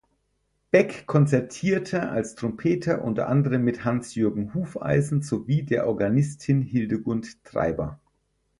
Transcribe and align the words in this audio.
Beck 0.71 1.05
konzertierte 1.05 2.09
als 2.09 2.33
Trompeter 2.33 3.03
unter 3.03 3.27
anderem 3.27 3.61
mit 3.63 3.85
Hans-Jürgen 3.85 4.55
Hufeisen 4.55 5.21
sowie 5.21 5.61
der 5.61 5.85
Organistin 5.85 6.63
Hildegund 6.63 7.43
Treiber. 7.43 7.99